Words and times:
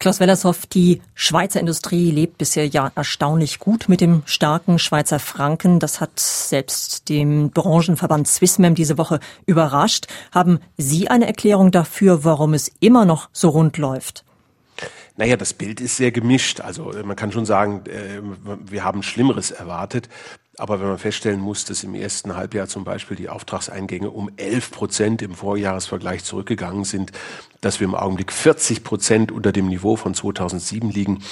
Klaus 0.00 0.20
Wellershoff, 0.20 0.64
die 0.66 1.02
Schweizer 1.16 1.58
Industrie 1.58 2.12
lebt 2.12 2.38
bisher 2.38 2.68
ja 2.68 2.92
erstaunlich 2.94 3.58
gut 3.58 3.88
mit 3.88 4.00
dem 4.00 4.22
starken 4.26 4.78
Schweizer 4.78 5.18
Franken. 5.18 5.80
Das 5.80 6.00
hat 6.00 6.20
selbst 6.20 7.08
dem 7.08 7.50
Branchenverband 7.50 8.28
Swissmem 8.28 8.76
diese 8.76 8.96
Woche 8.96 9.18
überrascht. 9.44 10.06
Haben 10.30 10.60
Sie 10.76 11.08
eine 11.08 11.26
Erklärung 11.26 11.72
dafür, 11.72 12.22
warum 12.22 12.54
es 12.54 12.70
immer 12.78 13.06
noch 13.06 13.28
so 13.32 13.48
rund 13.48 13.76
läuft? 13.76 14.24
Naja, 15.16 15.36
das 15.36 15.52
Bild 15.52 15.80
ist 15.80 15.96
sehr 15.96 16.12
gemischt. 16.12 16.60
Also 16.60 16.92
man 17.04 17.16
kann 17.16 17.32
schon 17.32 17.44
sagen, 17.44 17.82
äh, 17.86 18.22
wir 18.70 18.84
haben 18.84 19.02
Schlimmeres 19.02 19.50
erwartet. 19.50 20.08
Aber 20.58 20.80
wenn 20.80 20.88
man 20.88 20.98
feststellen 20.98 21.40
muss, 21.40 21.64
dass 21.64 21.84
im 21.84 21.94
ersten 21.94 22.34
Halbjahr 22.34 22.66
zum 22.66 22.82
Beispiel 22.82 23.16
die 23.16 23.28
Auftragseingänge 23.28 24.10
um 24.10 24.28
11 24.36 24.72
Prozent 24.72 25.22
im 25.22 25.34
Vorjahresvergleich 25.34 26.24
zurückgegangen 26.24 26.84
sind, 26.84 27.12
dass 27.60 27.78
wir 27.78 27.86
im 27.86 27.94
Augenblick 27.94 28.32
40 28.32 28.82
Prozent 28.82 29.30
unter 29.30 29.52
dem 29.52 29.68
Niveau 29.68 29.94
von 29.94 30.14
2007 30.14 30.90
liegen, 30.90 31.22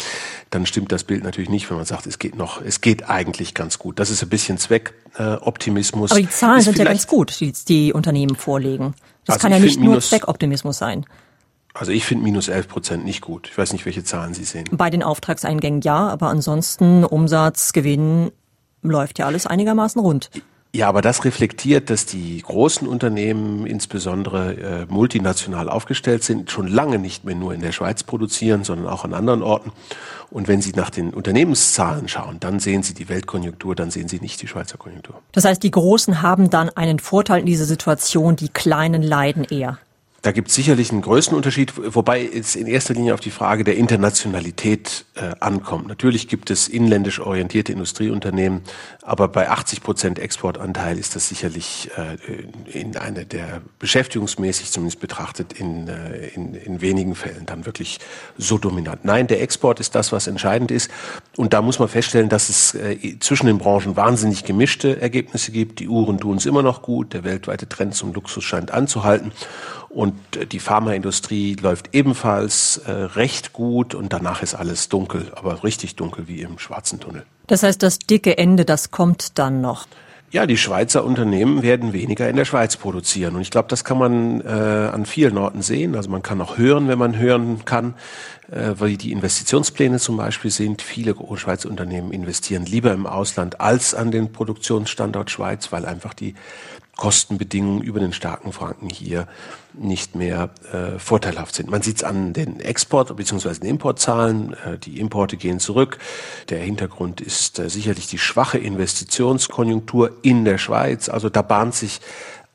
dann 0.50 0.64
stimmt 0.64 0.92
das 0.92 1.02
Bild 1.02 1.24
natürlich 1.24 1.50
nicht, 1.50 1.68
wenn 1.70 1.76
man 1.76 1.86
sagt, 1.86 2.06
es 2.06 2.20
geht 2.20 2.36
noch, 2.36 2.62
es 2.62 2.80
geht 2.80 3.10
eigentlich 3.10 3.54
ganz 3.54 3.78
gut. 3.80 3.98
Das 3.98 4.10
ist 4.10 4.22
ein 4.22 4.28
bisschen 4.28 4.58
Zweckoptimismus. 4.58 6.10
Äh, 6.10 6.14
Aber 6.14 6.20
die 6.22 6.30
Zahlen 6.30 6.60
sind 6.60 6.78
ja 6.78 6.84
ganz 6.84 7.08
gut, 7.08 7.40
die 7.40 7.52
die 7.66 7.92
Unternehmen 7.92 8.36
vorlegen. 8.36 8.94
Das 9.24 9.34
also 9.34 9.42
kann 9.42 9.52
ja 9.52 9.58
nicht 9.58 9.80
nur 9.80 10.00
Zweckoptimismus 10.00 10.78
sein. 10.78 11.04
Also 11.74 11.92
ich 11.92 12.04
finde 12.04 12.24
minus 12.24 12.48
11 12.48 12.68
Prozent 12.68 13.04
nicht 13.04 13.20
gut. 13.20 13.48
Ich 13.50 13.58
weiß 13.58 13.72
nicht, 13.72 13.84
welche 13.84 14.02
Zahlen 14.02 14.32
Sie 14.34 14.44
sehen. 14.44 14.66
Bei 14.70 14.88
den 14.88 15.02
Auftragseingängen 15.02 15.82
ja, 15.82 16.08
aber 16.08 16.28
ansonsten 16.28 17.04
Umsatz, 17.04 17.72
Gewinn, 17.72 18.30
läuft 18.90 19.18
ja 19.18 19.26
alles 19.26 19.46
einigermaßen 19.46 20.00
rund. 20.00 20.30
Ja, 20.76 20.88
aber 20.88 21.00
das 21.00 21.24
reflektiert, 21.24 21.88
dass 21.88 22.04
die 22.04 22.42
großen 22.42 22.86
Unternehmen, 22.86 23.66
insbesondere 23.66 24.52
äh, 24.56 24.86
multinational 24.90 25.70
aufgestellt 25.70 26.22
sind, 26.22 26.50
schon 26.50 26.66
lange 26.66 26.98
nicht 26.98 27.24
mehr 27.24 27.34
nur 27.34 27.54
in 27.54 27.62
der 27.62 27.72
Schweiz 27.72 28.02
produzieren, 28.02 28.62
sondern 28.62 28.86
auch 28.86 29.02
an 29.06 29.14
anderen 29.14 29.42
Orten. 29.42 29.72
Und 30.30 30.48
wenn 30.48 30.60
Sie 30.60 30.72
nach 30.72 30.90
den 30.90 31.14
Unternehmenszahlen 31.14 32.08
schauen, 32.08 32.40
dann 32.40 32.60
sehen 32.60 32.82
Sie 32.82 32.92
die 32.92 33.08
Weltkonjunktur, 33.08 33.74
dann 33.74 33.90
sehen 33.90 34.08
Sie 34.08 34.20
nicht 34.20 34.42
die 34.42 34.48
Schweizer 34.48 34.76
Konjunktur. 34.76 35.22
Das 35.32 35.46
heißt, 35.46 35.62
die 35.62 35.70
Großen 35.70 36.20
haben 36.20 36.50
dann 36.50 36.68
einen 36.68 36.98
Vorteil 36.98 37.40
in 37.40 37.46
dieser 37.46 37.64
Situation, 37.64 38.36
die 38.36 38.50
Kleinen 38.50 39.02
leiden 39.02 39.44
eher. 39.44 39.78
Da 40.20 40.32
gibt 40.32 40.48
es 40.48 40.56
sicherlich 40.56 40.90
einen 40.90 41.00
Größenunterschied, 41.00 41.94
wobei 41.94 42.22
es 42.22 42.54
in 42.54 42.66
erster 42.66 42.92
Linie 42.92 43.14
auf 43.14 43.20
die 43.20 43.30
Frage 43.30 43.64
der 43.64 43.78
Internationalität 43.78 45.05
äh, 45.16 45.34
ankommt. 45.40 45.88
Natürlich 45.88 46.28
gibt 46.28 46.50
es 46.50 46.68
inländisch 46.68 47.20
orientierte 47.20 47.72
Industrieunternehmen, 47.72 48.62
aber 49.02 49.28
bei 49.28 49.48
80 49.48 49.82
Prozent 49.82 50.18
Exportanteil 50.18 50.98
ist 50.98 51.16
das 51.16 51.28
sicherlich 51.28 51.90
äh, 51.96 52.78
in 52.78 52.96
einer 52.96 53.24
der 53.24 53.62
beschäftigungsmäßig 53.78 54.70
zumindest 54.70 55.00
betrachtet 55.00 55.54
in, 55.54 55.88
äh, 55.88 56.28
in, 56.28 56.54
in 56.54 56.80
wenigen 56.80 57.14
Fällen 57.14 57.46
dann 57.46 57.66
wirklich 57.66 57.98
so 58.36 58.58
dominant. 58.58 59.04
Nein, 59.04 59.26
der 59.26 59.42
Export 59.42 59.80
ist 59.80 59.94
das, 59.94 60.12
was 60.12 60.26
entscheidend 60.26 60.70
ist. 60.70 60.90
Und 61.36 61.52
da 61.52 61.62
muss 61.62 61.78
man 61.78 61.88
feststellen, 61.88 62.28
dass 62.28 62.48
es 62.48 62.74
äh, 62.74 63.18
zwischen 63.20 63.46
den 63.46 63.58
Branchen 63.58 63.96
wahnsinnig 63.96 64.44
gemischte 64.44 65.00
Ergebnisse 65.00 65.52
gibt. 65.52 65.80
Die 65.80 65.88
Uhren 65.88 66.18
tun 66.18 66.36
es 66.36 66.46
immer 66.46 66.62
noch 66.62 66.82
gut. 66.82 67.14
Der 67.14 67.24
weltweite 67.24 67.68
Trend 67.68 67.94
zum 67.94 68.12
Luxus 68.12 68.44
scheint 68.44 68.70
anzuhalten. 68.70 69.32
Und 69.96 70.14
die 70.52 70.58
Pharmaindustrie 70.58 71.54
läuft 71.54 71.94
ebenfalls 71.94 72.76
äh, 72.78 72.90
recht 72.90 73.54
gut 73.54 73.94
und 73.94 74.12
danach 74.12 74.42
ist 74.42 74.54
alles 74.54 74.90
dunkel, 74.90 75.05
aber 75.34 75.64
richtig 75.64 75.96
dunkel 75.96 76.28
wie 76.28 76.42
im 76.42 76.58
schwarzen 76.58 77.00
Tunnel. 77.00 77.24
Das 77.46 77.62
heißt, 77.62 77.82
das 77.82 77.98
dicke 77.98 78.38
Ende, 78.38 78.64
das 78.64 78.90
kommt 78.90 79.38
dann 79.38 79.60
noch. 79.60 79.86
Ja, 80.32 80.44
die 80.44 80.56
Schweizer 80.56 81.04
Unternehmen 81.04 81.62
werden 81.62 81.92
weniger 81.92 82.28
in 82.28 82.34
der 82.34 82.44
Schweiz 82.44 82.76
produzieren. 82.76 83.36
Und 83.36 83.42
ich 83.42 83.50
glaube, 83.50 83.68
das 83.68 83.84
kann 83.84 83.96
man 83.96 84.40
äh, 84.40 84.48
an 84.48 85.06
vielen 85.06 85.38
Orten 85.38 85.62
sehen. 85.62 85.94
Also 85.94 86.10
man 86.10 86.22
kann 86.22 86.40
auch 86.40 86.58
hören, 86.58 86.88
wenn 86.88 86.98
man 86.98 87.16
hören 87.16 87.64
kann, 87.64 87.94
weil 88.48 88.96
die 88.96 89.12
Investitionspläne 89.12 89.98
zum 89.98 90.16
Beispiel 90.16 90.50
sind. 90.50 90.82
Viele 90.82 91.16
Schweizer 91.34 91.68
Unternehmen 91.68 92.12
investieren 92.12 92.64
lieber 92.64 92.92
im 92.92 93.06
Ausland 93.06 93.60
als 93.60 93.94
an 93.94 94.10
den 94.10 94.32
Produktionsstandort 94.32 95.30
Schweiz, 95.30 95.72
weil 95.72 95.84
einfach 95.84 96.14
die 96.14 96.34
Kostenbedingungen 96.96 97.82
über 97.82 98.00
den 98.00 98.12
starken 98.12 98.52
Franken 98.52 98.88
hier 98.88 99.28
nicht 99.74 100.14
mehr 100.14 100.50
äh, 100.72 100.98
vorteilhaft 100.98 101.54
sind. 101.54 101.70
Man 101.70 101.82
sieht 101.82 101.98
es 101.98 102.04
an 102.04 102.32
den 102.32 102.58
Export- 102.58 103.14
bzw. 103.14 103.52
den 103.60 103.68
Importzahlen. 103.68 104.54
Äh, 104.54 104.78
die 104.78 104.98
Importe 104.98 105.36
gehen 105.36 105.60
zurück. 105.60 105.98
Der 106.48 106.58
Hintergrund 106.60 107.20
ist 107.20 107.58
äh, 107.58 107.68
sicherlich 107.68 108.06
die 108.06 108.18
schwache 108.18 108.56
Investitionskonjunktur 108.56 110.16
in 110.22 110.46
der 110.46 110.56
Schweiz. 110.56 111.10
Also 111.10 111.28
da 111.28 111.42
bahnt 111.42 111.74
sich 111.74 112.00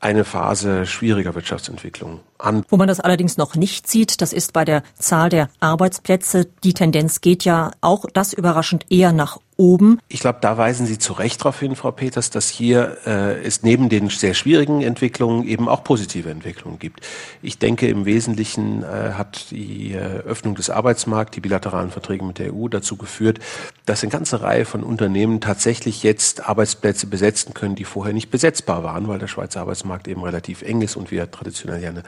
eine 0.00 0.24
Phase 0.24 0.86
schwieriger 0.86 1.36
Wirtschaftsentwicklung 1.36 2.18
an. 2.42 2.64
Wo 2.68 2.76
man 2.76 2.88
das 2.88 3.00
allerdings 3.00 3.36
noch 3.36 3.54
nicht 3.54 3.88
sieht, 3.88 4.20
das 4.20 4.32
ist 4.32 4.52
bei 4.52 4.64
der 4.64 4.82
Zahl 4.98 5.28
der 5.28 5.48
Arbeitsplätze. 5.60 6.46
Die 6.64 6.74
Tendenz 6.74 7.20
geht 7.20 7.44
ja 7.44 7.70
auch 7.80 8.04
das 8.12 8.32
überraschend 8.32 8.86
eher 8.90 9.12
nach 9.12 9.38
oben. 9.56 10.00
Ich 10.08 10.20
glaube, 10.20 10.38
da 10.40 10.56
weisen 10.56 10.86
Sie 10.86 10.98
zu 10.98 11.12
Recht 11.12 11.40
darauf 11.40 11.60
hin, 11.60 11.76
Frau 11.76 11.92
Peters, 11.92 12.30
dass 12.30 12.48
hier 12.48 12.96
äh, 13.06 13.42
es 13.44 13.62
neben 13.62 13.88
den 13.88 14.08
sehr 14.08 14.34
schwierigen 14.34 14.80
Entwicklungen 14.82 15.46
eben 15.46 15.68
auch 15.68 15.84
positive 15.84 16.30
Entwicklungen 16.30 16.78
gibt. 16.78 17.06
Ich 17.42 17.58
denke, 17.58 17.86
im 17.88 18.04
Wesentlichen 18.04 18.82
äh, 18.82 19.12
hat 19.12 19.50
die 19.50 19.92
äh, 19.92 19.98
Öffnung 19.98 20.54
des 20.54 20.70
Arbeitsmarkts, 20.70 21.34
die 21.34 21.40
bilateralen 21.40 21.90
Verträge 21.90 22.24
mit 22.24 22.38
der 22.38 22.54
EU 22.54 22.68
dazu 22.68 22.96
geführt, 22.96 23.38
dass 23.86 24.02
eine 24.02 24.10
ganze 24.10 24.42
Reihe 24.42 24.64
von 24.64 24.82
Unternehmen 24.82 25.40
tatsächlich 25.40 26.02
jetzt 26.02 26.48
Arbeitsplätze 26.48 27.06
besetzen 27.06 27.54
können, 27.54 27.74
die 27.74 27.84
vorher 27.84 28.14
nicht 28.14 28.30
besetzbar 28.30 28.82
waren, 28.82 29.06
weil 29.06 29.18
der 29.18 29.28
Schweizer 29.28 29.60
Arbeitsmarkt 29.60 30.08
eben 30.08 30.22
relativ 30.22 30.62
eng 30.62 30.82
ist 30.82 30.96
und 30.96 31.10
wir 31.10 31.30
traditionell 31.30 31.82
ja 31.82 31.90
eine 31.90 32.02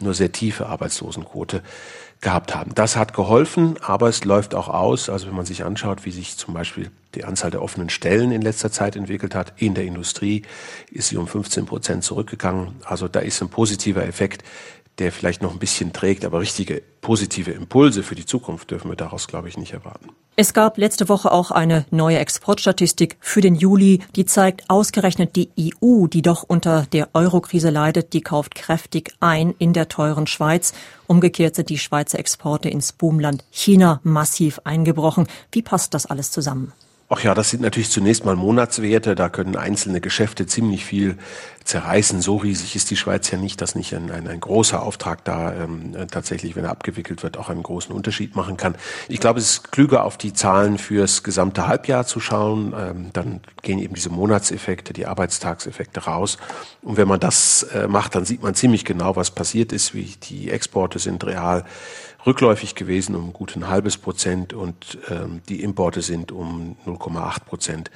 nur 0.00 0.14
sehr 0.14 0.32
tiefe 0.32 0.66
Arbeitslosenquote 0.66 1.62
gehabt 2.20 2.54
haben. 2.54 2.74
Das 2.74 2.96
hat 2.96 3.14
geholfen, 3.14 3.76
aber 3.80 4.08
es 4.08 4.24
läuft 4.24 4.54
auch 4.54 4.68
aus. 4.68 5.08
Also 5.08 5.28
wenn 5.28 5.36
man 5.36 5.46
sich 5.46 5.64
anschaut, 5.64 6.04
wie 6.04 6.10
sich 6.10 6.36
zum 6.36 6.52
Beispiel 6.52 6.90
die 7.14 7.24
Anzahl 7.24 7.50
der 7.50 7.62
offenen 7.62 7.90
Stellen 7.90 8.32
in 8.32 8.42
letzter 8.42 8.72
Zeit 8.72 8.96
entwickelt 8.96 9.34
hat, 9.34 9.52
in 9.56 9.74
der 9.74 9.84
Industrie 9.84 10.42
ist 10.90 11.08
sie 11.08 11.16
um 11.16 11.28
15 11.28 11.66
Prozent 11.66 12.04
zurückgegangen. 12.04 12.74
Also 12.84 13.06
da 13.06 13.20
ist 13.20 13.40
ein 13.40 13.48
positiver 13.48 14.04
Effekt, 14.04 14.42
der 14.98 15.12
vielleicht 15.12 15.42
noch 15.42 15.52
ein 15.52 15.58
bisschen 15.58 15.92
trägt, 15.92 16.24
aber 16.24 16.40
richtige 16.40 16.82
positive 17.00 17.52
Impulse 17.52 18.02
für 18.02 18.14
die 18.14 18.26
Zukunft 18.26 18.70
dürfen 18.70 18.90
wir 18.90 18.96
daraus, 18.96 19.28
glaube 19.28 19.48
ich, 19.48 19.56
nicht 19.56 19.72
erwarten. 19.72 20.10
Es 20.36 20.54
gab 20.54 20.78
letzte 20.78 21.08
Woche 21.08 21.32
auch 21.32 21.50
eine 21.50 21.84
neue 21.90 22.18
Exportstatistik 22.18 23.16
für 23.20 23.40
den 23.40 23.54
Juli, 23.54 24.00
die 24.14 24.24
zeigt 24.24 24.68
ausgerechnet 24.68 25.34
die 25.34 25.50
EU, 25.58 26.06
die 26.06 26.22
doch 26.22 26.44
unter 26.44 26.86
der 26.92 27.08
Eurokrise 27.12 27.70
leidet, 27.70 28.12
die 28.12 28.20
kauft 28.20 28.54
kräftig 28.54 29.14
ein 29.20 29.54
in 29.58 29.72
der 29.72 29.88
teuren 29.88 30.26
Schweiz. 30.26 30.74
Umgekehrt 31.06 31.56
sind 31.56 31.70
die 31.70 31.78
Schweizer 31.78 32.18
Exporte 32.18 32.68
ins 32.68 32.92
Boomland 32.92 33.44
China 33.50 34.00
massiv 34.04 34.60
eingebrochen. 34.64 35.26
Wie 35.50 35.62
passt 35.62 35.94
das 35.94 36.06
alles 36.06 36.30
zusammen? 36.30 36.72
Ach 37.10 37.24
ja, 37.24 37.34
das 37.34 37.48
sind 37.50 37.62
natürlich 37.62 37.90
zunächst 37.90 38.26
mal 38.26 38.36
Monatswerte. 38.36 39.14
Da 39.14 39.30
können 39.30 39.56
einzelne 39.56 40.00
Geschäfte 40.00 40.46
ziemlich 40.46 40.84
viel 40.84 41.16
zerreißen. 41.68 42.22
So 42.22 42.36
riesig 42.36 42.74
ist 42.74 42.90
die 42.90 42.96
Schweiz 42.96 43.30
ja 43.30 43.38
nicht, 43.38 43.60
dass 43.60 43.74
nicht 43.74 43.94
ein, 43.94 44.10
ein, 44.10 44.26
ein 44.26 44.40
großer 44.40 44.82
Auftrag 44.82 45.24
da 45.24 45.52
ähm, 45.52 45.94
tatsächlich, 46.10 46.56
wenn 46.56 46.64
er 46.64 46.70
abgewickelt 46.70 47.22
wird, 47.22 47.36
auch 47.36 47.50
einen 47.50 47.62
großen 47.62 47.94
Unterschied 47.94 48.34
machen 48.34 48.56
kann. 48.56 48.74
Ich 49.08 49.20
glaube, 49.20 49.38
es 49.38 49.50
ist 49.50 49.70
klüger, 49.70 50.04
auf 50.04 50.16
die 50.16 50.32
Zahlen 50.32 50.78
fürs 50.78 51.22
gesamte 51.22 51.68
Halbjahr 51.68 52.06
zu 52.06 52.20
schauen. 52.20 52.74
Ähm, 52.76 53.10
dann 53.12 53.40
gehen 53.62 53.78
eben 53.78 53.94
diese 53.94 54.08
Monatseffekte, 54.08 54.94
die 54.94 55.06
Arbeitstagseffekte 55.06 56.04
raus. 56.04 56.38
Und 56.80 56.96
wenn 56.96 57.06
man 57.06 57.20
das 57.20 57.64
äh, 57.64 57.86
macht, 57.86 58.14
dann 58.14 58.24
sieht 58.24 58.42
man 58.42 58.54
ziemlich 58.54 58.86
genau, 58.86 59.14
was 59.14 59.30
passiert 59.30 59.72
ist, 59.72 59.94
wie 59.94 60.16
die 60.22 60.50
Exporte 60.50 60.98
sind 60.98 61.24
real 61.24 61.64
rückläufig 62.26 62.74
gewesen 62.74 63.14
um 63.14 63.32
gut 63.32 63.54
ein 63.54 63.68
halbes 63.68 63.96
Prozent 63.96 64.52
und 64.52 64.98
ähm, 65.08 65.40
die 65.48 65.62
Importe 65.62 66.02
sind 66.02 66.32
um 66.32 66.76
0,8 66.84 67.44
Prozent 67.44 67.90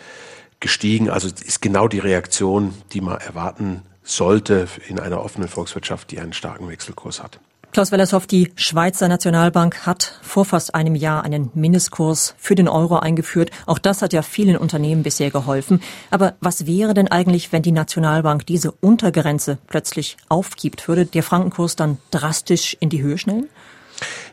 gestiegen. 0.63 1.11
Also 1.11 1.29
ist 1.29 1.61
genau 1.61 1.89
die 1.89 1.99
Reaktion, 1.99 2.73
die 2.95 3.03
man 3.03 3.19
erwarten 3.19 3.83
sollte 4.03 4.67
in 4.89 4.99
einer 4.99 5.23
offenen 5.23 5.49
Volkswirtschaft, 5.49 6.11
die 6.11 6.19
einen 6.19 6.33
starken 6.33 6.69
Wechselkurs 6.69 7.23
hat. 7.23 7.39
Klaus 7.73 7.91
Wellershoff, 7.91 8.27
die 8.27 8.53
Schweizer 8.55 9.09
Nationalbank 9.09 9.87
hat 9.87 10.19
vor 10.21 10.45
fast 10.45 10.75
einem 10.75 10.95
Jahr 10.95 11.25
einen 11.25 11.51
Mindestkurs 11.55 12.35
für 12.37 12.55
den 12.55 12.69
Euro 12.69 12.99
eingeführt. 12.99 13.51
Auch 13.65 13.79
das 13.79 14.03
hat 14.03 14.13
ja 14.13 14.21
vielen 14.21 14.59
Unternehmen 14.59 15.03
bisher 15.03 15.31
geholfen. 15.31 15.81
Aber 16.11 16.35
was 16.41 16.67
wäre 16.67 16.93
denn 16.93 17.09
eigentlich, 17.09 17.51
wenn 17.51 17.63
die 17.63 17.73
Nationalbank 17.73 18.45
diese 18.45 18.73
Untergrenze 18.73 19.57
plötzlich 19.69 20.19
aufgibt? 20.29 20.87
Würde 20.87 21.07
der 21.07 21.23
Frankenkurs 21.23 21.75
dann 21.75 21.97
drastisch 22.11 22.77
in 22.79 22.91
die 22.91 23.01
Höhe 23.01 23.17
schnellen? 23.17 23.49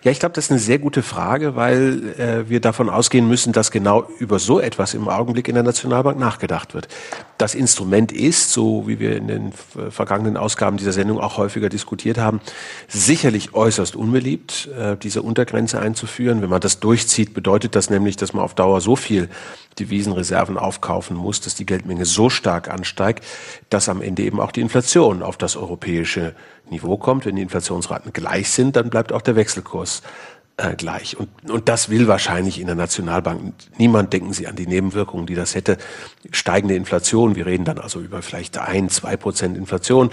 Ja, 0.02 0.12
ich 0.12 0.20
glaube, 0.20 0.34
das 0.34 0.46
ist 0.46 0.52
eine 0.52 0.62
sehr 0.62 0.80
gute 0.80 1.04
Frage, 1.04 1.58
weil 1.58 2.16
äh, 2.18 2.50
wir 2.50 2.62
davon 2.62 2.90
ausgehen 2.90 3.28
müssen, 3.28 3.52
dass 3.52 3.70
genau 3.70 4.08
über 4.20 4.40
so 4.40 4.62
etwas 4.62 4.94
im 4.94 5.10
Augenblick 5.10 5.50
in 5.50 5.56
der 5.56 5.64
Nationalbank 5.64 6.18
nachgedacht 6.18 6.74
wird. 6.74 6.88
Das 7.38 7.54
Instrument 7.54 8.14
ist, 8.14 8.54
so 8.54 8.88
wie 8.88 9.00
wir 9.00 9.18
in 9.18 9.28
den 9.28 9.52
vergangenen 9.90 10.38
Ausgaben 10.38 10.78
dieser 10.78 10.94
Sendung 10.94 11.20
auch 11.20 11.38
häufiger 11.38 11.68
diskutiert 11.68 12.18
haben, 12.18 12.40
sicherlich 12.88 13.54
äußerst 13.54 13.98
unbeliebt, 13.98 14.70
äh, 14.78 14.96
diese 14.96 15.22
Untergrenze 15.22 15.82
einzuführen. 15.82 16.42
Wenn 16.42 16.50
man 16.50 16.62
das 16.62 16.80
durchzieht, 16.80 17.34
bedeutet 17.34 17.76
das 17.76 17.90
nämlich, 17.90 18.16
dass 18.16 18.32
man 18.32 18.44
auf 18.44 18.56
Dauer 18.56 18.80
so 18.80 18.96
viel 18.96 19.28
Devisenreserven 19.80 20.58
aufkaufen 20.58 21.18
muss, 21.18 21.42
dass 21.42 21.56
die 21.56 21.66
Geldmenge 21.66 22.06
so 22.06 22.30
stark 22.30 22.70
ansteigt, 22.70 23.26
dass 23.70 23.90
am 23.90 24.02
Ende 24.02 24.24
eben 24.24 24.40
auch 24.40 24.52
die 24.52 24.62
Inflation 24.62 25.24
auf 25.24 25.38
das 25.38 25.58
europäische 25.58 26.36
Niveau 26.70 26.98
kommt. 26.98 27.26
Wenn 27.26 27.36
die 27.36 27.42
Inflationsraten 27.42 28.14
gleich 28.14 28.50
sind, 28.50 28.76
dann 28.76 28.90
bleibt 28.90 29.12
auch 29.12 29.22
der 29.22 29.36
Wechselkurs 29.36 29.89
äh, 30.58 30.76
gleich. 30.76 31.18
Und, 31.18 31.30
und 31.50 31.70
das 31.70 31.90
will 31.90 32.08
wahrscheinlich 32.08 32.60
in 32.60 32.68
der 32.68 32.76
Nationalbank 32.76 33.54
niemand. 33.78 34.14
Denken 34.14 34.34
Sie 34.34 34.48
an 34.48 34.56
die 34.56 34.68
Nebenwirkungen, 34.68 35.26
die 35.26 35.36
das 35.36 35.56
hätte. 35.56 35.78
Steigende 36.32 36.76
Inflation, 36.76 37.36
wir 37.36 37.46
reden 37.46 37.66
dann 37.66 37.80
also 37.80 38.00
über 38.00 38.22
vielleicht 38.22 38.58
ein, 38.58 38.90
zwei 38.90 39.18
Prozent 39.18 39.58
Inflation, 39.58 40.12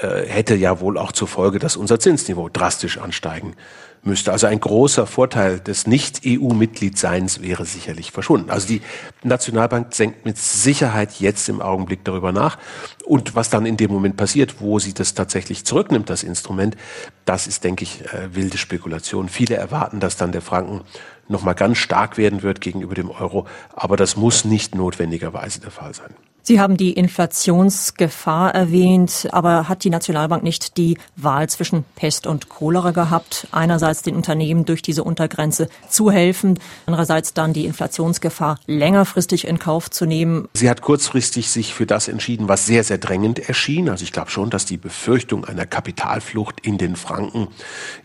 äh, 0.00 0.26
hätte 0.26 0.54
ja 0.54 0.80
wohl 0.80 0.98
auch 0.98 1.12
zur 1.12 1.28
Folge, 1.28 1.58
dass 1.58 1.76
unser 1.76 1.98
Zinsniveau 1.98 2.48
drastisch 2.48 2.98
ansteigen 2.98 3.54
müsste. 4.02 4.32
Also 4.32 4.46
ein 4.46 4.60
großer 4.60 5.06
Vorteil 5.06 5.60
des 5.60 5.86
Nicht-EU-Mitgliedseins 5.86 7.42
wäre 7.42 7.64
sicherlich 7.64 8.12
verschwunden. 8.12 8.50
Also 8.50 8.66
die 8.66 8.80
Nationalbank 9.22 9.94
senkt 9.94 10.24
mit 10.24 10.38
Sicherheit 10.38 11.20
jetzt 11.20 11.48
im 11.48 11.60
Augenblick 11.60 12.04
darüber 12.04 12.32
nach. 12.32 12.58
Und 13.04 13.34
was 13.34 13.50
dann 13.50 13.66
in 13.66 13.76
dem 13.76 13.90
Moment 13.90 14.16
passiert, 14.16 14.60
wo 14.60 14.78
sie 14.78 14.94
das 14.94 15.14
tatsächlich 15.14 15.64
zurücknimmt, 15.64 16.08
das 16.08 16.22
Instrument, 16.22 16.76
das 17.24 17.46
ist, 17.46 17.64
denke 17.64 17.84
ich, 17.84 18.02
äh, 18.12 18.34
wilde 18.34 18.58
Spekulation. 18.58 19.28
Viele 19.28 19.56
erwarten, 19.56 20.00
dass 20.00 20.16
dann 20.16 20.32
der 20.32 20.42
Franken 20.42 20.82
nochmal 21.28 21.54
ganz 21.54 21.78
stark 21.78 22.16
werden 22.18 22.42
wird 22.42 22.60
gegenüber 22.60 22.94
dem 22.94 23.10
Euro. 23.10 23.46
Aber 23.74 23.96
das 23.96 24.16
muss 24.16 24.44
nicht 24.44 24.74
notwendigerweise 24.74 25.60
der 25.60 25.70
Fall 25.70 25.94
sein. 25.94 26.14
Sie 26.50 26.58
haben 26.58 26.76
die 26.76 26.94
Inflationsgefahr 26.94 28.52
erwähnt, 28.52 29.28
aber 29.30 29.68
hat 29.68 29.84
die 29.84 29.88
Nationalbank 29.88 30.42
nicht 30.42 30.78
die 30.78 30.98
Wahl 31.14 31.48
zwischen 31.48 31.84
Pest 31.94 32.26
und 32.26 32.48
Cholera 32.48 32.90
gehabt? 32.90 33.46
Einerseits 33.52 34.02
den 34.02 34.16
Unternehmen 34.16 34.64
durch 34.64 34.82
diese 34.82 35.04
Untergrenze 35.04 35.68
zu 35.88 36.10
helfen, 36.10 36.58
andererseits 36.86 37.34
dann 37.34 37.52
die 37.52 37.66
Inflationsgefahr 37.66 38.58
längerfristig 38.66 39.46
in 39.46 39.60
Kauf 39.60 39.92
zu 39.92 40.06
nehmen. 40.06 40.48
Sie 40.54 40.68
hat 40.68 40.82
kurzfristig 40.82 41.48
sich 41.50 41.72
für 41.72 41.86
das 41.86 42.08
entschieden, 42.08 42.48
was 42.48 42.66
sehr, 42.66 42.82
sehr 42.82 42.98
drängend 42.98 43.38
erschien. 43.38 43.88
Also 43.88 44.02
ich 44.02 44.10
glaube 44.10 44.32
schon, 44.32 44.50
dass 44.50 44.64
die 44.64 44.76
Befürchtung 44.76 45.44
einer 45.44 45.66
Kapitalflucht 45.66 46.66
in 46.66 46.78
den 46.78 46.96
Franken 46.96 47.46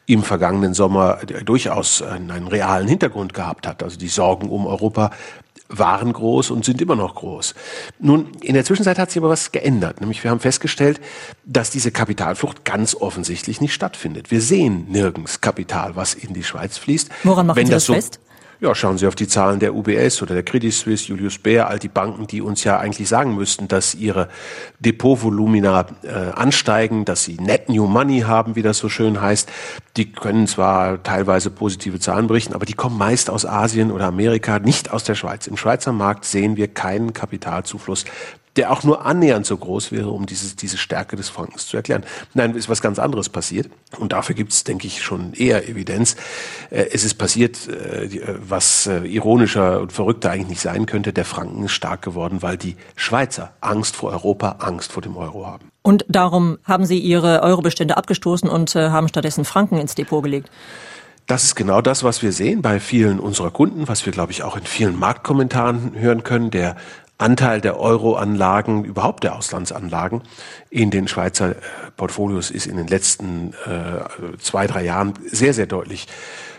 im 0.06 0.22
vergangenen 0.22 0.76
Sommer 0.76 1.18
durchaus 1.46 2.04
einen 2.04 2.48
realen 2.48 2.88
Hintergrund 2.88 3.34
gehabt 3.34 3.66
hat. 3.66 3.82
Also 3.82 3.98
die 3.98 4.08
Sorgen 4.08 4.50
um 4.50 4.68
Europa 4.68 5.10
waren 5.70 6.14
groß 6.14 6.52
und 6.52 6.64
sind 6.64 6.82
immer 6.82 6.96
noch 6.96 7.16
groß. 7.16 7.56
Nun, 8.00 8.32
in 8.42 8.54
der 8.54 8.66
Zwischenzeit 8.66 9.00
hat 9.00 9.10
sich 9.10 9.18
aber 9.18 9.30
was 9.30 9.52
geändert. 9.52 10.00
Nämlich 10.00 10.24
wir 10.24 10.32
haben 10.32 10.40
festgestellt, 10.40 11.00
dass 11.46 11.72
diese 11.72 11.92
Kapitalflucht 11.92 12.66
ganz 12.66 12.96
offensichtlich 12.96 13.62
nicht 13.62 13.74
stattfindet. 13.74 14.32
Wir 14.32 14.42
sehen 14.42 14.86
nirgends 14.90 15.42
Kapital, 15.42 15.96
was 15.96 16.14
in 16.14 16.34
die 16.34 16.44
Schweiz 16.44 16.78
fließt. 16.78 17.10
Woran 17.24 17.48
machen 17.48 17.58
Wenn 17.58 17.68
Sie 17.68 17.72
das, 17.72 17.84
das 17.84 17.88
so, 17.88 17.94
fest? 17.94 18.20
Ja, 18.66 18.74
schauen 18.74 18.98
Sie 18.98 19.06
auf 19.06 19.14
die 19.14 19.28
Zahlen 19.28 19.60
der 19.60 19.76
UBS 19.76 20.24
oder 20.24 20.34
der 20.34 20.42
Credit 20.42 20.74
Suisse, 20.74 21.08
Julius 21.08 21.38
Baer, 21.38 21.70
all 21.70 21.78
die 21.78 21.88
Banken, 21.88 22.26
die 22.26 22.42
uns 22.42 22.64
ja 22.64 22.80
eigentlich 22.80 23.08
sagen 23.08 23.36
müssten, 23.36 23.68
dass 23.68 23.94
ihre 23.94 24.28
Depotvolumina 24.80 25.86
äh, 26.02 26.10
ansteigen, 26.10 27.06
dass 27.06 27.24
sie 27.26 27.36
Net 27.36 27.70
New 27.70 27.86
Money 27.86 28.22
haben, 28.22 28.56
wie 28.56 28.64
das 28.64 28.80
so 28.80 28.90
schön 28.90 29.22
heißt. 29.22 29.52
Die 29.98 30.12
können 30.12 30.48
zwar 30.48 31.04
teilweise 31.04 31.52
positive 31.52 32.00
Zahlen 32.00 32.26
berichten, 32.26 32.56
aber 32.56 32.66
die 32.66 32.74
kommen 32.74 32.98
meist 32.98 33.30
aus 33.30 33.46
Asien 33.46 33.92
oder 33.92 34.06
Amerika, 34.06 34.58
nicht 34.58 34.90
aus 34.90 35.04
der 35.04 35.14
Schweiz. 35.14 35.46
Im 35.46 35.58
Schweizer 35.58 35.92
Markt 35.92 36.26
sehen 36.26 36.58
wir 36.58 36.68
keinen 36.68 37.14
Kapitalzufluss 37.14 38.06
der 38.56 38.72
auch 38.72 38.84
nur 38.84 39.06
annähernd 39.06 39.46
so 39.46 39.58
groß 39.58 39.92
wäre, 39.92 40.10
um 40.10 40.26
dieses, 40.26 40.56
diese 40.56 40.78
Stärke 40.78 41.16
des 41.16 41.30
Frankens 41.30 41.68
zu 41.68 41.78
erklären. 41.78 42.04
Nein, 42.34 42.56
ist 42.56 42.70
was 42.70 42.82
ganz 42.82 43.00
anderes 43.00 43.30
passiert. 43.30 43.70
Und 43.98 44.14
dafür 44.14 44.36
gibt 44.36 44.54
es, 44.54 44.64
denke 44.64 44.88
ich, 44.88 45.02
schon 45.02 45.34
eher 45.34 45.68
Evidenz. 45.68 46.16
Äh, 46.70 46.88
es 46.94 47.04
ist 47.04 47.16
passiert, 47.16 47.68
äh, 47.68 48.06
äh, 48.06 48.36
was 48.40 48.88
ironischer 48.88 49.82
und 49.82 49.92
verrückter 49.92 50.32
eigentlich 50.32 50.50
nicht 50.50 50.62
sein 50.62 50.86
könnte. 50.86 51.12
Der 51.14 51.26
Franken 51.26 51.66
ist 51.66 51.74
stark 51.74 52.02
geworden, 52.02 52.42
weil 52.42 52.58
die 52.58 52.78
Schweizer 52.96 53.54
Angst 53.62 53.96
vor 53.96 54.12
Europa, 54.12 54.58
Angst 54.60 54.92
vor 54.92 55.02
dem 55.02 55.18
Euro 55.18 55.46
haben. 55.46 55.72
Und 55.82 56.06
darum 56.08 56.58
haben 56.64 56.86
Sie 56.86 57.00
Ihre 57.00 57.44
Eurobestände 57.44 57.98
abgestoßen 57.98 58.50
und 58.50 58.74
haben 58.76 59.08
stattdessen 59.08 59.46
Franken 59.46 59.78
ins 59.78 59.96
Depot 59.96 60.24
gelegt. 60.24 60.50
Das 61.28 61.44
ist 61.44 61.56
genau 61.56 61.82
das, 61.82 62.04
was 62.04 62.22
wir 62.22 62.32
sehen 62.32 62.62
bei 62.62 62.80
vielen 62.80 63.20
unserer 63.20 63.50
Kunden, 63.50 63.88
was 63.88 64.06
wir, 64.06 64.14
glaube 64.14 64.32
ich, 64.32 64.44
auch 64.44 64.56
in 64.58 64.64
vielen 64.64 64.98
Marktkommentaren 64.98 65.94
hören 65.96 66.24
können. 66.24 66.52
Der 66.52 66.76
Anteil 67.18 67.62
der 67.62 67.80
Euroanlagen, 67.80 68.84
überhaupt 68.84 69.24
der 69.24 69.36
Auslandsanlagen 69.36 70.22
in 70.70 70.92
den 70.92 71.08
Schweizer 71.08 71.52
äh, 71.52 71.56
Portfolios 71.96 72.52
ist 72.52 72.68
in 72.68 72.78
den 72.78 72.88
letzten 72.88 73.54
äh, 73.66 74.38
zwei, 74.40 74.68
drei 74.68 74.84
Jahren 74.84 75.14
sehr, 75.26 75.54
sehr 75.54 75.66
deutlich 75.66 76.08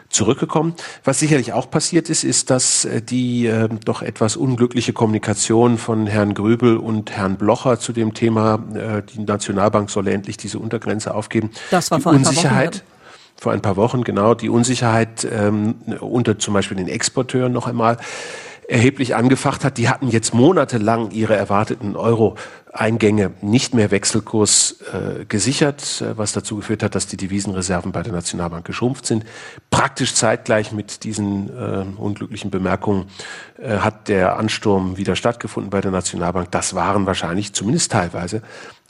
zurückgekommen. 0.08 0.74
Was 1.04 1.18
sicherlich 1.18 1.52
auch 1.52 1.70
passiert 1.70 2.08
ist, 2.08 2.24
ist, 2.24 2.50
dass 2.50 2.84
äh, 2.84 3.02
die 3.02 3.46
äh, 3.46 3.68
doch 3.84 4.02
etwas 4.02 4.36
unglückliche 4.36 4.92
Kommunikation 4.92 5.78
von 5.78 6.06
Herrn 6.06 6.32
Grübel 6.32 6.78
und 6.78 7.10
Herrn 7.10 7.36
Blocher 7.36 7.78
zu 7.78 7.92
dem 7.92 8.14
Thema, 8.14 8.58
äh, 8.74 9.02
die 9.02 9.20
Nationalbank 9.20 9.90
solle 9.90 10.12
endlich 10.12 10.36
diese 10.36 10.58
Untergrenze 10.58 11.14
aufgeben. 11.14 11.50
Das 11.70 11.90
war 11.90 11.98
die 11.98 12.02
vor 12.02 12.12
Unsicherheit. 12.12 12.76
Wochen, 12.76 12.82
vor 13.38 13.52
ein 13.52 13.60
paar 13.60 13.76
Wochen, 13.76 14.02
genau, 14.02 14.34
die 14.34 14.48
Unsicherheit 14.48 15.28
ähm, 15.30 15.74
unter 16.00 16.38
zum 16.38 16.54
Beispiel 16.54 16.78
den 16.78 16.88
Exporteuren 16.88 17.52
noch 17.52 17.66
einmal 17.66 17.98
erheblich 18.68 19.14
angefacht 19.14 19.64
hat. 19.64 19.78
Die 19.78 19.88
hatten 19.88 20.08
jetzt 20.08 20.34
monatelang 20.34 21.10
ihre 21.10 21.36
erwarteten 21.36 21.96
Euro-Eingänge 21.96 23.32
nicht 23.40 23.74
mehr 23.74 23.90
Wechselkurs 23.90 24.78
äh, 24.92 25.24
gesichert, 25.24 26.02
äh, 26.02 26.18
was 26.18 26.32
dazu 26.32 26.56
geführt 26.56 26.82
hat, 26.82 26.94
dass 26.94 27.06
die 27.06 27.16
Devisenreserven 27.16 27.92
bei 27.92 28.02
der 28.02 28.12
Nationalbank 28.12 28.64
geschrumpft 28.64 29.06
sind. 29.06 29.24
Praktisch 29.70 30.14
zeitgleich 30.14 30.72
mit 30.72 31.04
diesen 31.04 31.48
äh, 31.48 31.84
unglücklichen 31.96 32.50
Bemerkungen 32.50 33.06
äh, 33.58 33.78
hat 33.78 34.08
der 34.08 34.36
Ansturm 34.36 34.96
wieder 34.96 35.16
stattgefunden 35.16 35.70
bei 35.70 35.80
der 35.80 35.92
Nationalbank. 35.92 36.50
Das 36.50 36.74
waren 36.74 37.06
wahrscheinlich 37.06 37.52
zumindest 37.52 37.92
teilweise 37.92 38.42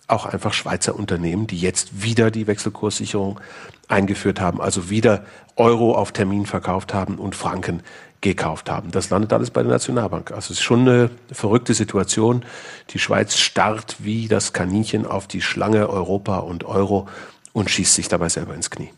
auch 0.09 0.25
einfach 0.25 0.53
Schweizer 0.53 0.95
Unternehmen, 0.95 1.47
die 1.47 1.59
jetzt 1.59 2.03
wieder 2.03 2.31
die 2.31 2.47
Wechselkurssicherung 2.47 3.41
eingeführt 3.89 4.41
haben, 4.41 4.61
also 4.61 4.89
wieder 4.89 5.25
Euro 5.57 5.95
auf 5.95 6.13
Termin 6.13 6.47
verkauft 6.47 6.95
haben 6.95 7.17
und 7.17 7.35
Franken 7.35 7.83
gekauft 8.21 8.71
haben. 8.71 8.91
Das 8.91 9.11
landet 9.11 9.33
alles 9.33 9.51
bei 9.51 9.63
der 9.63 9.73
Nationalbank. 9.73 10.31
Also 10.31 10.53
es 10.53 10.59
ist 10.59 10.63
schon 10.63 10.81
eine 10.81 11.11
verrückte 11.31 11.75
Situation. 11.75 12.45
Die 12.91 12.99
Schweiz 12.99 13.37
starrt 13.37 13.97
wie 13.99 14.29
das 14.29 14.53
Kaninchen 14.53 15.07
auf 15.07 15.27
die 15.27 15.43
Schlange 15.43 15.89
Europa 15.89 16.39
und 16.39 16.65
Euro 16.65 17.09
und 17.53 17.71
schießt 17.71 17.95
sich 17.95 18.09
dabei 18.09 18.29
selber 18.29 18.55
ins 18.55 18.71
Knie. 18.71 18.91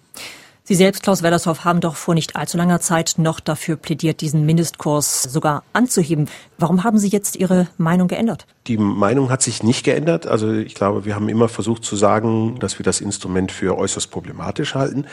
Sie 0.64 0.74
selbst, 0.74 1.02
Klaus 1.02 1.22
Wellershoff, 1.22 1.64
haben 1.64 1.80
doch 1.80 1.96
vor 1.96 2.14
nicht 2.14 2.36
allzu 2.36 2.58
langer 2.58 2.80
Zeit 2.80 3.14
noch 3.16 3.40
dafür 3.40 3.76
plädiert, 3.76 4.20
diesen 4.20 4.44
Mindestkurs 4.44 5.22
sogar 5.22 5.62
anzuheben. 5.72 6.28
Warum 6.58 6.84
haben 6.84 6.98
Sie 6.98 7.08
jetzt 7.08 7.36
Ihre 7.36 7.68
Meinung 7.78 8.06
geändert? 8.06 8.46
Die 8.68 8.76
Meinung 8.76 9.30
hat 9.30 9.40
sich 9.40 9.62
nicht 9.62 9.82
geändert. 9.82 10.26
Also 10.26 10.52
ich 10.52 10.74
glaube, 10.74 11.06
wir 11.06 11.14
haben 11.14 11.30
immer 11.30 11.48
versucht 11.48 11.84
zu 11.84 11.96
sagen, 11.96 12.58
dass 12.58 12.78
wir 12.78 12.84
das 12.84 13.00
Instrument 13.00 13.50
für 13.50 13.76
äußerst 13.78 14.10
problematisch 14.10 14.74
halten. 14.74 15.06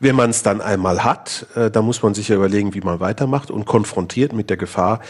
Wenn 0.00 0.16
man 0.16 0.30
es 0.30 0.42
dann 0.42 0.62
einmal 0.62 1.04
hat, 1.04 1.46
äh, 1.54 1.70
dann 1.70 1.84
muss 1.84 2.02
man 2.02 2.14
sich 2.14 2.28
ja 2.28 2.36
überlegen, 2.36 2.72
wie 2.72 2.80
man 2.80 3.00
weitermacht 3.00 3.50
und 3.50 3.66
konfrontiert 3.66 4.32
mit 4.32 4.48
der 4.48 4.56
Gefahr, 4.56 5.00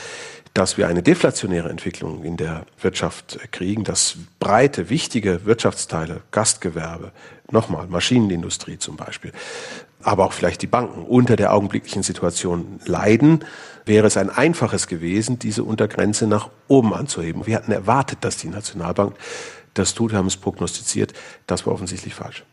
dass 0.55 0.77
wir 0.77 0.89
eine 0.89 1.03
deflationäre 1.03 1.71
Entwicklung 1.71 2.25
in 2.25 2.37
der 2.37 2.67
Wirtschaft 2.81 3.39
kriegen, 3.53 3.85
dass 3.85 4.17
breite, 4.39 4.91
wichtige 4.91 5.47
Wirtschaftsteile, 5.47 6.23
Gastgewerbe, 6.31 7.13
nochmal 7.51 7.87
Maschinenindustrie 7.87 8.79
zum 8.79 8.97
Beispiel, 8.97 9.33
aber 10.05 10.25
auch 10.25 10.33
vielleicht 10.33 10.63
die 10.63 10.67
Banken 10.67 11.03
unter 11.03 11.37
der 11.37 11.53
augenblicklichen 11.53 12.03
Situation 12.03 12.81
leiden, 12.85 13.45
wäre 13.85 14.07
es 14.07 14.17
ein 14.17 14.31
einfaches 14.31 14.87
gewesen, 14.87 15.39
diese 15.39 15.65
Untergrenze 15.65 16.27
nach 16.27 16.51
oben 16.69 16.95
anzuheben. 16.95 17.47
Wir 17.47 17.57
hatten 17.57 17.73
erwartet, 17.73 18.19
dass 18.23 18.37
die 18.37 18.49
Nationalbank 18.49 19.15
das 19.75 19.95
tut, 19.95 20.13
haben 20.13 20.27
es 20.27 20.37
prognostiziert. 20.37 21.13
Das 21.47 21.67
war 21.67 21.73
offensichtlich 21.73 22.15
falsch. 22.15 22.45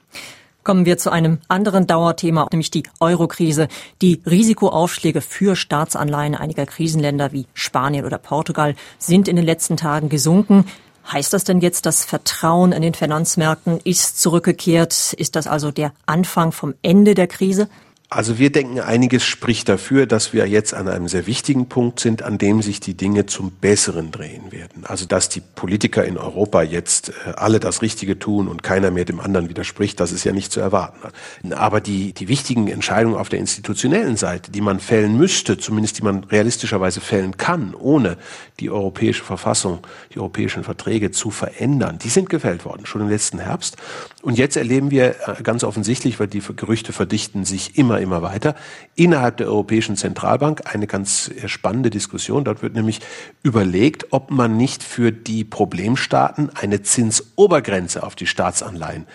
Kommen 0.63 0.86
wir 0.86 0.98
zu 0.98 1.10
einem 1.10 1.39
anderen 1.48 1.88
Dauerthema, 1.88 2.48
nämlich 2.51 2.70
die 2.70 2.84
Eurokrise. 3.00 3.70
Die 4.01 4.22
Risikoaufschläge 4.25 5.22
für 5.22 5.56
Staatsanleihen 5.56 6.36
einiger 6.36 6.65
Krisenländer 6.65 7.32
wie 7.32 7.48
Spanien 7.53 8.06
oder 8.06 8.18
Portugal 8.18 8.75
sind 8.98 9.27
in 9.27 9.36
den 9.36 9.46
letzten 9.46 9.77
Tagen 9.77 10.10
gesunken. 10.10 10.65
Heißt 11.12 11.34
das 11.34 11.44
denn 11.44 11.60
jetzt, 11.60 11.88
das 11.88 12.06
Vertrauen 12.06 12.72
in 12.72 12.84
den 12.84 12.94
Finanzmärkten 12.94 13.80
ist 13.84 14.22
zurückgekehrt? 14.22 15.13
Ist 15.13 15.36
das 15.36 15.48
also 15.48 15.72
der 15.72 15.92
Anfang 16.06 16.51
vom 16.51 16.75
Ende 16.84 17.16
der 17.16 17.28
Krise? 17.28 17.68
Also 18.12 18.39
wir 18.39 18.51
denken, 18.51 18.80
einiges 18.80 19.24
spricht 19.24 19.70
dafür, 19.70 20.08
dass 20.08 20.34
wir 20.34 20.48
jetzt 20.48 20.74
an 20.74 20.88
einem 20.88 21.08
sehr 21.08 21.28
wichtigen 21.28 21.70
Punkt 21.70 22.00
sind, 22.00 22.24
an 22.24 22.39
dem 22.39 22.63
sich 22.63 22.80
die 22.80 22.96
Dinge 22.96 23.28
zum 23.28 23.51
Besseren 23.51 24.10
drehen 24.10 24.51
werden. 24.51 24.84
Also 24.84 25.06
dass 25.06 25.30
die 25.30 25.42
Politiker 25.42 26.04
in 26.04 26.18
Europa 26.18 26.63
jetzt 26.63 27.10
äh, 27.10 27.34
alle 27.36 27.60
das 27.60 27.84
Richtige 27.84 28.18
tun 28.18 28.48
und 28.48 28.63
keiner 28.63 28.89
mehr 28.89 29.06
dem 29.06 29.20
anderen 29.20 29.48
widerspricht, 29.48 30.00
das 30.00 30.12
ist 30.12 30.24
ja 30.24 30.32
nicht 30.32 30.51
zu 30.51 30.60
erwarten. 30.60 31.54
Aber 31.54 31.82
die, 31.82 32.12
die 32.13 32.28
wichtigen 32.28 32.68
Entscheidungen 32.68 33.16
auf 33.16 33.30
der 33.30 33.38
institutionellen 33.38 34.18
Seite, 34.18 34.50
die 34.50 34.62
man 34.62 34.80
fällen 34.80 35.16
müsste, 35.16 35.60
zumindest 35.60 36.00
die 36.00 36.04
man 36.04 36.24
realistischerweise 36.24 37.01
fällen 37.01 37.38
kann, 37.38 37.75
ohne 37.75 38.18
die 38.60 38.72
europäische 38.72 39.24
Verfassung, 39.24 39.82
die 40.16 40.18
europäischen 40.18 40.63
Verträge 40.63 41.12
zu 41.12 41.30
verändern, 41.30 42.00
die 42.00 42.10
sind 42.10 42.32
gefällt 42.32 42.66
worden, 42.66 42.88
schon 42.88 43.01
im 43.01 43.10
letzten 43.10 43.38
Herbst. 43.38 43.78
Und 44.24 44.39
jetzt 44.39 44.58
erleben 44.58 44.89
wir 44.89 45.16
äh, 45.28 45.44
ganz 45.44 45.63
offensichtlich, 45.63 46.20
weil 46.20 46.28
die 46.28 46.42
Gerüchte 46.42 46.92
verdichten 46.92 47.46
sich 47.46 47.78
immer 47.78 47.99
immer, 48.00 48.22
weiter. 48.22 48.56
Innerhalb 48.96 49.38
der 49.38 49.48
Europäischen 49.48 49.96
Zentralbank 49.96 50.74
eine 50.74 50.88
ganz 50.88 51.32
spannende 51.46 51.89
Diskussion. 51.89 52.44
Dort 52.44 52.62
wird 52.62 52.74
nämlich 52.74 53.01
überlegt, 53.44 54.08
ob 54.12 54.32
man 54.32 54.58
nicht 54.58 54.84
für 54.84 55.12
die 55.12 55.44
Problemstaaten 55.44 56.50
eine 56.56 56.82
Zinsobergrenze 56.82 58.03
auf 58.03 58.15
die 58.15 58.27
Staatsanleihen 58.27 59.06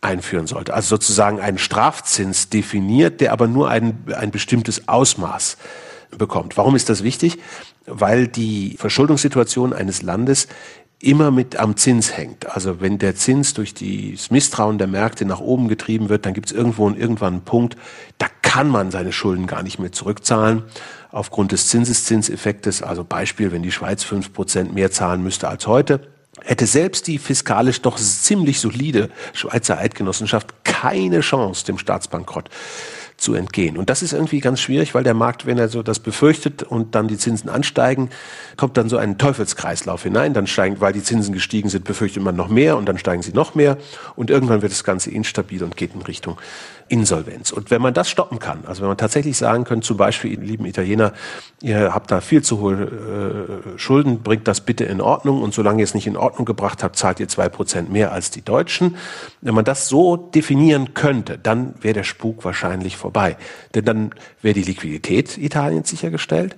einführen 0.00 0.46
sollte. 0.46 0.74
Also 0.74 0.96
sozusagen 0.96 1.40
einen 1.40 1.58
Strafzins 1.58 2.48
definiert, 2.48 3.20
der 3.20 3.32
aber 3.32 3.46
nur 3.46 3.70
ein, 3.70 4.04
ein 4.16 4.30
bestimmtes 4.30 4.88
Ausmaß 4.88 5.56
bekommt. 6.18 6.56
Warum 6.56 6.76
ist 6.76 6.88
das 6.88 7.02
wichtig? 7.02 7.38
Weil 7.86 8.28
die 8.28 8.76
Verschuldungssituation 8.78 9.72
eines 9.72 10.02
Landes 10.02 10.48
immer 11.02 11.32
mit 11.32 11.56
am 11.56 11.76
Zins 11.76 12.16
hängt. 12.16 12.54
Also 12.54 12.80
wenn 12.80 12.98
der 12.98 13.16
Zins 13.16 13.54
durch 13.54 13.74
das 13.74 14.30
Misstrauen 14.30 14.78
der 14.78 14.86
Märkte 14.86 15.24
nach 15.24 15.40
oben 15.40 15.68
getrieben 15.68 16.08
wird, 16.08 16.24
dann 16.24 16.32
gibt 16.32 16.46
es 16.46 16.52
irgendwo 16.52 16.88
irgendwann 16.88 17.34
einen 17.34 17.44
Punkt, 17.44 17.76
da 18.18 18.26
kann 18.42 18.68
man 18.68 18.90
seine 18.90 19.12
Schulden 19.12 19.46
gar 19.46 19.62
nicht 19.62 19.78
mehr 19.78 19.92
zurückzahlen 19.92 20.62
aufgrund 21.10 21.52
des 21.52 21.68
Zinseszinseffektes. 21.68 22.82
Also 22.82 23.02
Beispiel, 23.02 23.50
wenn 23.50 23.62
die 23.62 23.72
Schweiz 23.72 24.04
fünf 24.04 24.32
Prozent 24.32 24.74
mehr 24.74 24.92
zahlen 24.92 25.22
müsste 25.22 25.48
als 25.48 25.66
heute, 25.66 26.00
hätte 26.40 26.66
selbst 26.66 27.08
die 27.08 27.18
fiskalisch 27.18 27.82
doch 27.82 27.96
ziemlich 27.96 28.60
solide 28.60 29.10
Schweizer 29.32 29.78
Eidgenossenschaft 29.78 30.64
keine 30.64 31.20
Chance, 31.20 31.66
dem 31.66 31.78
Staatsbankrott 31.78 32.48
zu 33.22 33.34
entgehen. 33.34 33.78
Und 33.78 33.88
das 33.88 34.02
ist 34.02 34.12
irgendwie 34.12 34.40
ganz 34.40 34.60
schwierig, 34.60 34.94
weil 34.94 35.04
der 35.04 35.14
Markt, 35.14 35.46
wenn 35.46 35.56
er 35.56 35.68
so 35.68 35.82
das 35.82 36.00
befürchtet 36.00 36.62
und 36.62 36.94
dann 36.94 37.06
die 37.08 37.16
Zinsen 37.16 37.48
ansteigen, 37.48 38.10
kommt 38.56 38.76
dann 38.76 38.88
so 38.88 38.96
ein 38.96 39.16
Teufelskreislauf 39.16 40.02
hinein. 40.02 40.34
Dann 40.34 40.46
steigen, 40.46 40.80
weil 40.80 40.92
die 40.92 41.02
Zinsen 41.02 41.32
gestiegen 41.32 41.68
sind, 41.68 41.84
befürchtet 41.84 42.22
man 42.22 42.34
noch 42.34 42.48
mehr 42.48 42.76
und 42.76 42.86
dann 42.86 42.98
steigen 42.98 43.22
sie 43.22 43.32
noch 43.32 43.54
mehr. 43.54 43.78
Und 44.16 44.30
irgendwann 44.30 44.60
wird 44.60 44.72
das 44.72 44.84
Ganze 44.84 45.10
instabil 45.10 45.62
und 45.62 45.76
geht 45.76 45.94
in 45.94 46.02
Richtung 46.02 46.36
Insolvenz. 46.92 47.52
Und 47.52 47.70
wenn 47.70 47.80
man 47.80 47.94
das 47.94 48.10
stoppen 48.10 48.38
kann, 48.38 48.64
also 48.66 48.82
wenn 48.82 48.88
man 48.88 48.98
tatsächlich 48.98 49.38
sagen 49.38 49.64
könnte, 49.64 49.86
zum 49.86 49.96
Beispiel, 49.96 50.38
lieben 50.38 50.66
Italiener, 50.66 51.14
ihr 51.62 51.94
habt 51.94 52.10
da 52.10 52.20
viel 52.20 52.42
zu 52.42 52.60
hohe 52.60 53.64
äh, 53.74 53.78
Schulden, 53.78 54.22
bringt 54.22 54.46
das 54.46 54.60
bitte 54.60 54.84
in 54.84 55.00
Ordnung 55.00 55.40
und 55.40 55.54
solange 55.54 55.80
ihr 55.80 55.84
es 55.84 55.94
nicht 55.94 56.06
in 56.06 56.18
Ordnung 56.18 56.44
gebracht 56.44 56.82
habt, 56.82 56.96
zahlt 56.96 57.18
ihr 57.18 57.28
zwei 57.28 57.48
Prozent 57.48 57.90
mehr 57.90 58.12
als 58.12 58.30
die 58.30 58.42
Deutschen. 58.42 58.96
Wenn 59.40 59.54
man 59.54 59.64
das 59.64 59.88
so 59.88 60.18
definieren 60.18 60.92
könnte, 60.92 61.38
dann 61.38 61.74
wäre 61.80 61.94
der 61.94 62.04
Spuk 62.04 62.44
wahrscheinlich 62.44 62.98
vorbei. 62.98 63.38
Denn 63.74 63.86
dann 63.86 64.10
wäre 64.42 64.52
die 64.52 64.62
Liquidität 64.62 65.38
Italiens 65.38 65.88
sichergestellt 65.88 66.56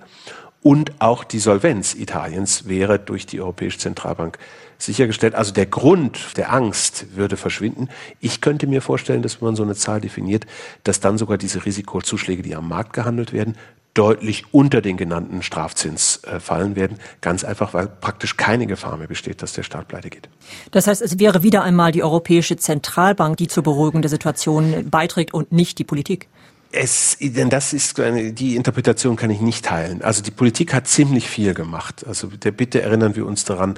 und 0.64 0.92
auch 0.98 1.24
die 1.24 1.40
Solvenz 1.40 1.94
Italiens 1.94 2.66
wäre 2.66 2.98
durch 2.98 3.26
die 3.26 3.38
Europäische 3.38 3.78
Zentralbank 3.78 4.38
sichergestellt. 4.78 5.34
Also 5.34 5.52
der 5.52 5.66
Grund 5.66 6.38
der 6.38 6.54
Angst 6.54 7.14
würde 7.14 7.36
verschwinden. 7.36 7.90
Ich 8.18 8.40
könnte 8.40 8.66
mir 8.66 8.80
vorstellen, 8.80 9.20
dass 9.20 9.42
man 9.42 9.56
so 9.56 9.62
eine 9.62 9.74
Zahl 9.74 10.00
definiert, 10.00 10.46
dass 10.82 11.00
dann 11.00 11.18
sogar 11.18 11.36
diese 11.36 11.66
Risikozuschläge, 11.66 12.42
die 12.42 12.56
am 12.56 12.66
Markt 12.66 12.94
gehandelt 12.94 13.34
werden, 13.34 13.56
deutlich 13.92 14.44
unter 14.52 14.80
den 14.80 14.96
genannten 14.96 15.42
Strafzins 15.42 16.24
äh, 16.24 16.40
fallen 16.40 16.76
werden. 16.76 16.98
Ganz 17.20 17.44
einfach, 17.44 17.74
weil 17.74 17.86
praktisch 17.86 18.38
keine 18.38 18.66
Gefahr 18.66 18.96
mehr 18.96 19.06
besteht, 19.06 19.42
dass 19.42 19.52
der 19.52 19.64
Staat 19.64 19.88
pleite 19.88 20.08
geht. 20.08 20.30
Das 20.70 20.86
heißt, 20.86 21.02
es 21.02 21.18
wäre 21.18 21.42
wieder 21.42 21.62
einmal 21.62 21.92
die 21.92 22.02
Europäische 22.02 22.56
Zentralbank, 22.56 23.36
die 23.36 23.48
zur 23.48 23.62
Beruhigung 23.62 24.00
der 24.00 24.10
Situation 24.10 24.88
beiträgt 24.90 25.34
und 25.34 25.52
nicht 25.52 25.78
die 25.78 25.84
Politik. 25.84 26.28
Es, 26.76 27.16
denn 27.20 27.50
das 27.50 27.72
ist 27.72 27.98
die 27.98 28.56
Interpretation 28.56 29.16
kann 29.16 29.30
ich 29.30 29.40
nicht 29.40 29.64
teilen. 29.64 30.02
Also 30.02 30.22
die 30.22 30.32
Politik 30.32 30.74
hat 30.74 30.88
ziemlich 30.88 31.28
viel 31.28 31.54
gemacht. 31.54 32.04
Also 32.06 32.26
der 32.26 32.50
Bitte 32.50 32.82
erinnern 32.82 33.14
wir 33.14 33.26
uns 33.26 33.44
daran, 33.44 33.74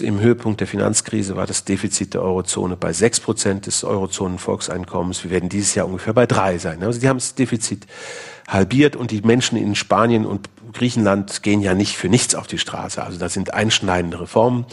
im 0.00 0.20
Höhepunkt 0.20 0.60
der 0.60 0.66
Finanzkrise 0.66 1.36
war 1.36 1.46
das 1.46 1.64
Defizit 1.64 2.14
der 2.14 2.22
Eurozone 2.22 2.76
bei 2.76 2.92
sechs 2.92 3.20
Prozent 3.20 3.66
des 3.66 3.84
Eurozonen-Volkseinkommens. 3.84 5.24
Wir 5.24 5.30
werden 5.30 5.48
dieses 5.48 5.74
Jahr 5.74 5.86
ungefähr 5.86 6.12
bei 6.12 6.26
drei 6.26 6.58
sein. 6.58 6.82
Also 6.82 7.00
die 7.00 7.08
haben 7.08 7.18
das 7.18 7.34
Defizit 7.34 7.86
halbiert 8.48 8.96
und 8.96 9.10
die 9.10 9.22
Menschen 9.22 9.58
in 9.58 9.74
Spanien 9.74 10.26
und 10.26 10.48
Griechenland 10.72 11.42
gehen 11.42 11.60
ja 11.60 11.74
nicht 11.74 11.96
für 11.96 12.08
nichts 12.08 12.34
auf 12.34 12.46
die 12.46 12.58
Straße. 12.58 13.02
Also 13.02 13.18
da 13.18 13.28
sind 13.28 13.54
einschneidende 13.54 14.20
Reformen 14.20 14.66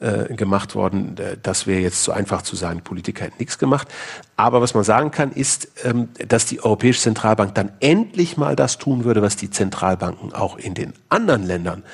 äh, 0.00 0.34
gemacht 0.34 0.74
worden. 0.74 1.16
Äh, 1.18 1.36
das 1.42 1.66
wäre 1.66 1.80
jetzt 1.80 2.02
zu 2.02 2.12
einfach 2.12 2.42
zu 2.42 2.56
sagen, 2.56 2.80
Politiker 2.80 3.24
hätten 3.24 3.36
nichts 3.38 3.58
gemacht. 3.58 3.88
Aber 4.36 4.60
was 4.60 4.74
man 4.74 4.84
sagen 4.84 5.10
kann, 5.10 5.32
ist, 5.32 5.68
ähm, 5.84 6.08
dass 6.26 6.46
die 6.46 6.62
Europäische 6.62 7.00
Zentralbank 7.00 7.54
dann 7.54 7.72
endlich 7.80 8.36
mal 8.36 8.56
das 8.56 8.78
tun 8.78 9.04
würde, 9.04 9.22
was 9.22 9.36
die 9.36 9.50
Zentralbanken 9.50 10.32
auch 10.32 10.58
in 10.58 10.74
den 10.74 10.94
anderen 11.08 11.44
Ländern 11.44 11.84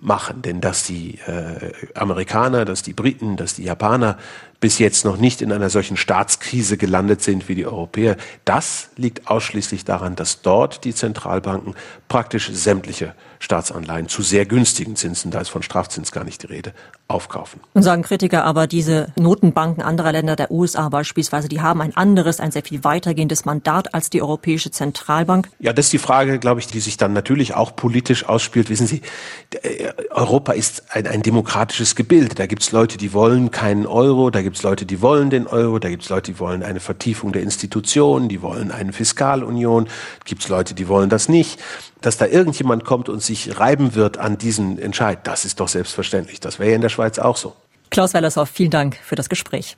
machen. 0.00 0.42
Denn 0.42 0.60
dass 0.60 0.84
die 0.84 1.18
äh, 1.26 1.72
Amerikaner, 1.94 2.64
dass 2.64 2.82
die 2.82 2.92
Briten, 2.92 3.36
dass 3.36 3.54
die 3.54 3.64
Japaner 3.64 4.18
bis 4.60 4.78
jetzt 4.78 5.04
noch 5.04 5.16
nicht 5.18 5.40
in 5.40 5.52
einer 5.52 5.70
solchen 5.70 5.96
Staatskrise 5.96 6.76
gelandet 6.76 7.22
sind 7.22 7.48
wie 7.48 7.54
die 7.54 7.66
Europäer, 7.66 8.16
das 8.44 8.90
liegt 8.96 9.28
ausschließlich 9.28 9.84
daran, 9.84 10.16
dass 10.16 10.42
dort 10.42 10.84
die 10.84 10.94
Zentralbanken 10.94 11.74
praktisch 12.08 12.50
sämtliche 12.50 13.14
Staatsanleihen 13.40 14.08
zu 14.08 14.22
sehr 14.22 14.46
günstigen 14.46 14.96
Zinsen, 14.96 15.30
da 15.30 15.40
ist 15.40 15.48
von 15.48 15.62
Strafzins 15.62 16.10
gar 16.10 16.24
nicht 16.24 16.42
die 16.42 16.48
Rede, 16.48 16.72
aufkaufen. 17.06 17.60
Und 17.72 17.82
sagen 17.82 18.02
Kritiker 18.02 18.44
aber, 18.44 18.66
diese 18.66 19.12
Notenbanken 19.16 19.82
anderer 19.82 20.12
Länder, 20.12 20.34
der 20.34 20.50
USA 20.50 20.88
beispielsweise, 20.88 21.48
die 21.48 21.60
haben 21.60 21.80
ein 21.80 21.96
anderes, 21.96 22.40
ein 22.40 22.50
sehr 22.50 22.62
viel 22.62 22.82
weitergehendes 22.84 23.44
Mandat 23.44 23.94
als 23.94 24.10
die 24.10 24.20
Europäische 24.22 24.70
Zentralbank? 24.70 25.48
Ja, 25.60 25.72
das 25.72 25.86
ist 25.86 25.92
die 25.92 25.98
Frage, 25.98 26.38
glaube 26.38 26.60
ich, 26.60 26.66
die 26.66 26.80
sich 26.80 26.96
dann 26.96 27.12
natürlich 27.12 27.54
auch 27.54 27.76
politisch 27.76 28.28
ausspielt. 28.28 28.70
Wissen 28.70 28.86
Sie, 28.86 29.02
äh, 29.62 29.92
Europa 30.10 30.52
ist 30.52 30.84
ein, 30.90 31.06
ein 31.06 31.22
demokratisches 31.22 31.94
Gebilde. 31.94 32.34
Da 32.34 32.46
gibt 32.46 32.62
es 32.62 32.72
Leute, 32.72 32.98
die 32.98 33.12
wollen 33.12 33.50
keinen 33.50 33.86
Euro, 33.86 34.30
da 34.30 34.42
gibt 34.48 34.56
es 34.56 34.62
Leute, 34.62 34.86
die 34.86 35.00
wollen 35.02 35.30
den 35.30 35.46
Euro, 35.46 35.78
da 35.78 35.88
gibt 35.88 36.02
es 36.02 36.08
Leute, 36.08 36.32
die 36.32 36.38
wollen 36.38 36.62
eine 36.62 36.80
Vertiefung 36.80 37.32
der 37.32 37.42
Institutionen, 37.42 38.28
die 38.28 38.42
wollen 38.42 38.72
eine 38.72 38.92
Fiskalunion, 38.92 39.88
gibt 40.24 40.42
es 40.42 40.48
Leute, 40.48 40.74
die 40.74 40.88
wollen 40.88 41.08
das 41.08 41.28
nicht 41.28 41.60
dass 42.00 42.16
da 42.16 42.26
irgendjemand 42.26 42.84
kommt 42.84 43.08
und 43.08 43.22
sich 43.22 43.58
reiben 43.58 43.94
wird 43.94 44.18
an 44.18 44.38
diesen 44.38 44.78
Entscheid, 44.78 45.20
das 45.24 45.44
ist 45.44 45.60
doch 45.60 45.68
selbstverständlich. 45.68 46.40
Das 46.40 46.58
wäre 46.58 46.70
ja 46.70 46.76
in 46.76 46.82
der 46.82 46.88
Schweiz 46.88 47.18
auch 47.18 47.36
so. 47.36 47.54
Klaus 47.90 48.14
Wellershoff, 48.14 48.50
vielen 48.50 48.70
Dank 48.70 48.96
für 49.02 49.14
das 49.14 49.28
Gespräch. 49.28 49.76